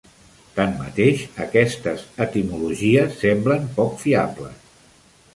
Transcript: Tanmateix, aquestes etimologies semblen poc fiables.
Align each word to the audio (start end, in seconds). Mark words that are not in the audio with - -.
Tanmateix, 0.59 1.19
aquestes 1.43 2.01
etimologies 2.25 3.19
semblen 3.25 3.67
poc 3.77 3.93
fiables. 4.05 4.65